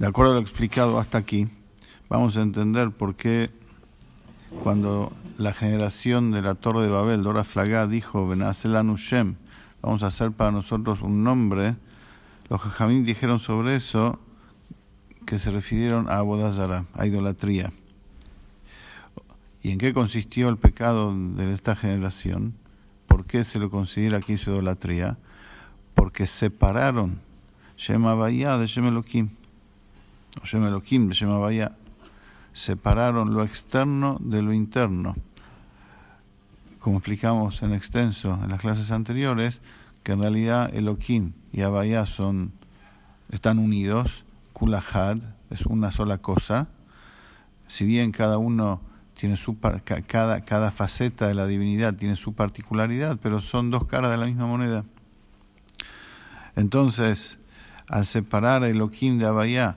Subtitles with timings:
[0.00, 1.46] De acuerdo a lo explicado hasta aquí,
[2.08, 3.50] vamos a entender por qué
[4.62, 9.34] cuando la generación de la Torre de Babel, Dora Flagá, dijo, Benazelanu Shem,
[9.82, 11.76] vamos a hacer para nosotros un nombre,
[12.48, 14.18] los jajamín dijeron sobre eso
[15.26, 17.70] que se refirieron a Abodazara, a idolatría.
[19.62, 22.54] ¿Y en qué consistió el pecado de esta generación?
[23.06, 25.18] ¿Por qué se lo considera aquí su idolatría?
[25.92, 27.20] Porque separaron
[27.76, 28.86] Shem Abaya de Shem
[30.52, 31.72] Elohim de Shem Abaya.
[32.52, 35.14] Separaron lo externo de lo interno.
[36.78, 39.60] Como explicamos en extenso en las clases anteriores,
[40.02, 42.52] que en realidad Elohim y Abaya son,
[43.30, 45.18] están unidos, Kulahad
[45.50, 46.68] es una sola cosa,
[47.66, 48.80] si bien cada uno
[49.14, 54.10] tiene su cada, cada faceta de la divinidad tiene su particularidad, pero son dos caras
[54.10, 54.84] de la misma moneda.
[56.56, 57.38] Entonces,
[57.88, 59.76] al separar a Elohim de Abaya,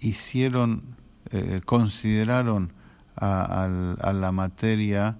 [0.00, 0.82] hicieron,
[1.30, 2.72] eh, consideraron
[3.16, 3.68] a,
[4.12, 5.18] la materia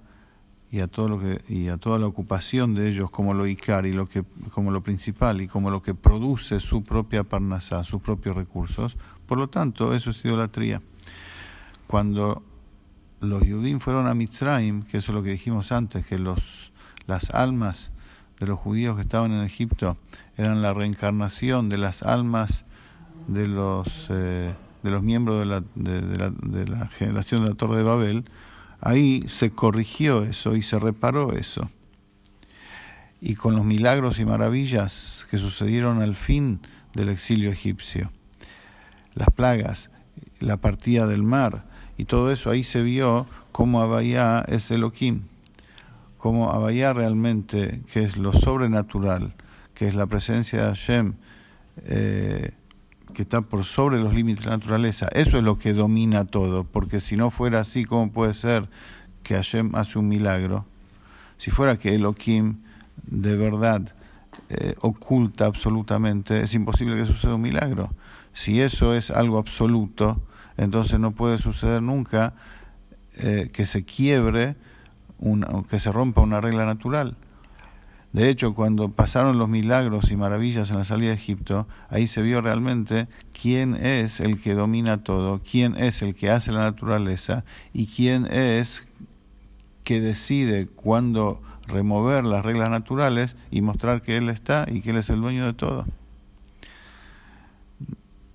[0.70, 3.86] y a todo lo que y a toda la ocupación de ellos como lo icar
[3.86, 8.02] y lo que como lo principal y como lo que produce su propia parnasá, sus
[8.02, 8.96] propios recursos.
[9.26, 10.82] Por lo tanto, eso es idolatría.
[11.86, 12.42] Cuando
[13.20, 16.72] los judíos fueron a Mitzrayim, que eso es lo que dijimos antes, que los,
[17.06, 17.92] las almas
[18.38, 19.96] de los judíos que estaban en Egipto
[20.36, 22.66] eran la reencarnación de las almas
[23.26, 27.54] de los, eh, de los miembros de la, de, la, de la generación de la
[27.54, 28.24] Torre de Babel,
[28.80, 31.70] ahí se corrigió eso y se reparó eso.
[33.20, 36.60] Y con los milagros y maravillas que sucedieron al fin
[36.94, 38.10] del exilio egipcio,
[39.14, 39.90] las plagas,
[40.40, 41.64] la partida del mar,
[41.98, 45.22] y todo eso ahí se vio cómo Abayá es Elohim,
[46.18, 49.34] cómo Abayá realmente, que es lo sobrenatural,
[49.74, 51.14] que es la presencia de Hashem,
[51.84, 52.52] eh,
[53.16, 56.64] que está por sobre los límites de la naturaleza, eso es lo que domina todo,
[56.64, 58.68] porque si no fuera así, ¿cómo puede ser
[59.22, 60.66] que Hashem hace un milagro?
[61.38, 62.58] Si fuera que Elohim
[63.04, 63.94] de verdad
[64.50, 67.90] eh, oculta absolutamente, es imposible que suceda un milagro.
[68.34, 70.20] Si eso es algo absoluto,
[70.58, 72.34] entonces no puede suceder nunca
[73.14, 74.56] eh, que se quiebre,
[75.70, 77.16] que se rompa una regla natural.
[78.16, 82.22] De hecho, cuando pasaron los milagros y maravillas en la salida de Egipto, ahí se
[82.22, 87.44] vio realmente quién es el que domina todo, quién es el que hace la naturaleza
[87.74, 88.88] y quién es
[89.84, 94.96] que decide cuándo remover las reglas naturales y mostrar que Él está y que Él
[94.96, 95.84] es el dueño de todo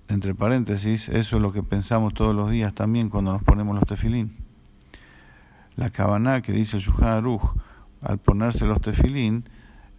[0.06, 3.84] entre paréntesis, eso es lo que pensamos todos los días también cuando nos ponemos los
[3.84, 4.36] tefilín.
[5.74, 7.42] La cabana que dice el Aruch
[8.00, 9.44] al ponerse los tefilín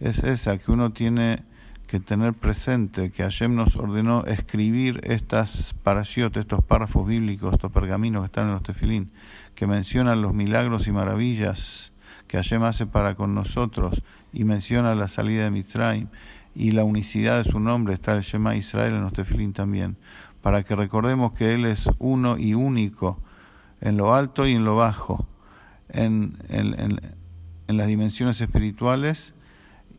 [0.00, 1.44] es esa, que uno tiene
[1.86, 8.22] que tener presente que Hashem nos ordenó escribir estas parashiot, estos párrafos bíblicos, estos pergaminos
[8.22, 9.10] que están en los tefilín,
[9.54, 11.92] que mencionan los milagros y maravillas
[12.26, 16.08] que Hashem hace para con nosotros y menciona la salida de Mitzrayim
[16.54, 19.96] y la unicidad de su nombre está el Shema Israel en los tefilín también,
[20.42, 23.18] para que recordemos que Él es uno y único
[23.80, 25.26] en lo alto y en lo bajo,
[25.88, 27.00] en, en,
[27.68, 29.33] en, las dimensiones espirituales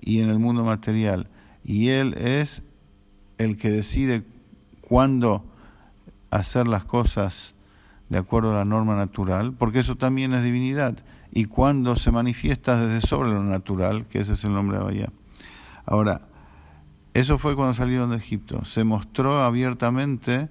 [0.02, 1.28] y en el mundo material.
[1.64, 2.64] Y Él es
[3.38, 4.24] el que decide
[4.82, 5.44] cuándo
[6.32, 7.56] hacer las cosas
[8.10, 10.98] de acuerdo a la norma natural, porque eso también es divinidad,
[11.32, 15.10] y cuándo se manifiesta desde sobre lo natural, que ese es el nombre de Bahía.
[15.86, 16.22] Ahora,
[17.14, 18.66] eso fue cuando salieron de Egipto.
[18.66, 20.50] Se mostró abiertamente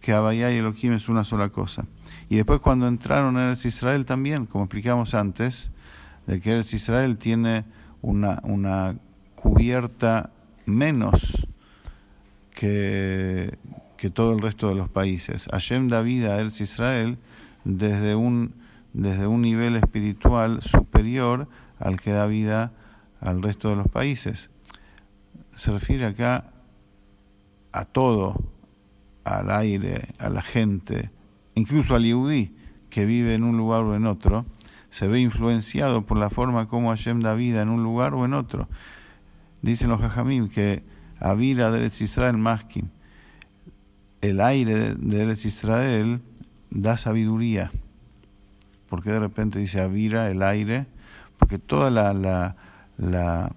[0.00, 1.86] que Abayá y Elohim es una sola cosa.
[2.28, 5.70] Y después cuando entraron en Eretz Israel también, como explicamos antes,
[6.26, 7.64] de que Eretz Israel tiene
[8.02, 8.96] una, una
[9.34, 10.30] cubierta
[10.66, 11.46] menos
[12.50, 13.56] que,
[13.96, 15.48] que, todo el resto de los países.
[15.50, 17.18] Hashem da vida a Eretz Israel
[17.64, 18.54] desde un,
[18.92, 21.48] desde un nivel espiritual superior
[21.78, 22.72] al que da vida
[23.20, 24.50] al resto de los países
[25.58, 26.44] se refiere acá
[27.72, 28.40] a todo,
[29.24, 31.10] al aire, a la gente,
[31.56, 32.54] incluso al yudí
[32.90, 34.46] que vive en un lugar o en otro,
[34.90, 38.34] se ve influenciado por la forma como Hashem da vida en un lugar o en
[38.34, 38.68] otro.
[39.62, 40.82] Dicen los jajamim que
[41.20, 42.88] Avira de Eretz Israel Maskim,
[44.20, 46.20] el aire de Eretz Israel
[46.70, 47.72] da sabiduría.
[48.88, 50.86] porque de repente dice Avira, el aire?
[51.38, 52.56] Porque toda la, la,
[52.96, 53.52] la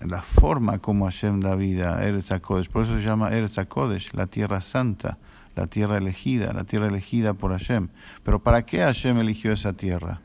[0.00, 2.68] la forma como Hashem da vida, Eretz HaKodesh.
[2.68, 5.18] Por eso se llama Eretz HaKodesh, la tierra santa,
[5.54, 7.88] la tierra elegida, la tierra elegida por Hashem.
[8.22, 10.20] Pero ¿para qué Hashem eligió esa tierra?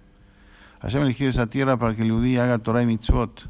[0.82, 3.48] Hashem eligió esa tierra para que el Yudí haga Torah y Mitzvot.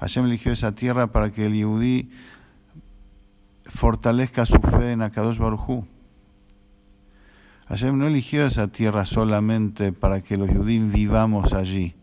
[0.00, 2.10] Hashem eligió esa tierra para que el Yudí
[3.64, 5.84] fortalezca su fe en Akadosh Baruj
[7.68, 11.94] Hashem no eligió esa tierra solamente para que los judíos vivamos allí.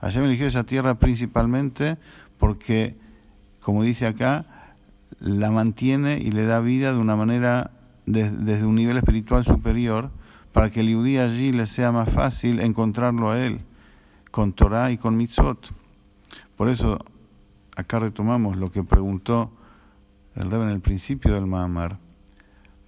[0.00, 1.98] Hashem eligió esa tierra principalmente
[2.38, 2.96] porque,
[3.60, 4.46] como dice acá,
[5.18, 7.72] la mantiene y le da vida de una manera
[8.06, 10.10] desde un nivel espiritual superior
[10.52, 13.60] para que el judío allí le sea más fácil encontrarlo a él
[14.32, 15.72] con Torah y con mitzvot.
[16.56, 16.98] Por eso
[17.76, 19.52] acá retomamos lo que preguntó
[20.34, 21.98] el rey en el principio del Mahamar.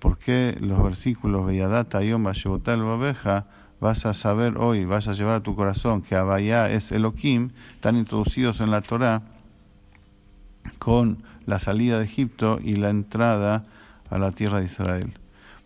[0.00, 3.46] ¿Por qué los versículos Belladata, Yom, Bashevotal, Babeja
[3.78, 7.96] vas a saber hoy, vas a llevar a tu corazón que Abayá es Elohim, están
[7.96, 9.22] introducidos en la Torah
[10.78, 13.66] con la salida de Egipto y la entrada
[14.08, 15.18] a la tierra de Israel?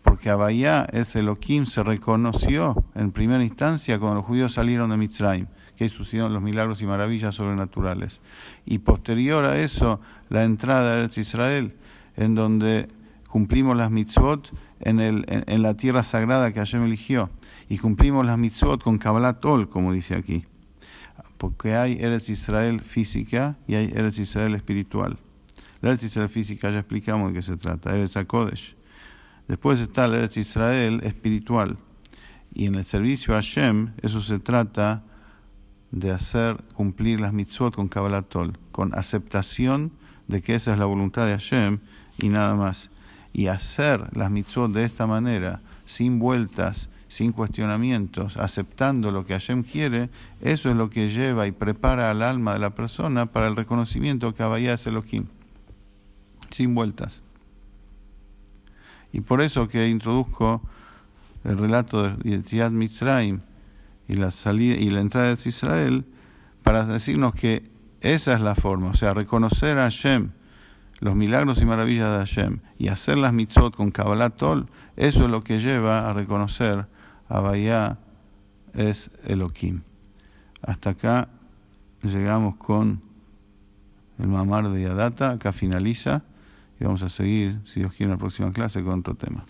[0.03, 5.47] Porque Abayá es Elohim, se reconoció en primera instancia cuando los judíos salieron de Mitzrayim,
[5.79, 8.19] que sucedieron los milagros y maravillas sobrenaturales.
[8.65, 11.73] Y posterior a eso, la entrada a Israel,
[12.17, 12.89] en donde
[13.29, 17.29] cumplimos las mitzvot en, el, en, la tierra sagrada que Hashem eligió.
[17.69, 20.43] Y cumplimos las mitzvot con Kabbalah Tol, como dice aquí.
[21.37, 25.17] Porque hay Eretz Israel física y hay Eretz Israel espiritual.
[25.79, 28.75] La Eretz Israel física ya explicamos de qué se trata, Eretz HaKodesh.
[29.47, 31.77] Después está el Eretz Israel espiritual.
[32.53, 35.05] Y en el servicio a Hashem, eso se trata
[35.91, 39.91] de hacer cumplir las mitzvot con Kabbalah Tol, con aceptación
[40.27, 41.79] de que esa es la voluntad de Hashem
[42.19, 42.89] y nada más
[43.33, 49.63] y hacer las mitzvot de esta manera, sin vueltas, sin cuestionamientos, aceptando lo que Hashem
[49.63, 50.09] quiere,
[50.41, 54.33] eso es lo que lleva y prepara al alma de la persona para el reconocimiento
[54.33, 55.25] que Abaya es Elohim,
[56.51, 57.21] sin vueltas.
[59.11, 60.61] Y por eso que introduzco
[61.43, 63.41] el relato de Yetziat Mitzrayim
[64.09, 66.03] y la salida y la entrada de Israel
[66.63, 67.63] para decirnos que
[68.01, 70.31] esa es la forma, o sea, reconocer a Hashem
[70.99, 74.67] los milagros y maravillas de Hashem y hacer las mitzvot con Kabbalah Tol,
[74.97, 76.87] eso es lo que lleva a reconocer
[77.29, 77.99] a Bahía
[78.73, 79.81] es Elohim.
[80.61, 81.29] Hasta acá
[82.01, 83.01] llegamos con
[84.17, 86.23] el mamar de Yadata, acá finaliza
[86.79, 89.45] y vamos a seguir, si Dios quiere, en la próxima clase con otro tema.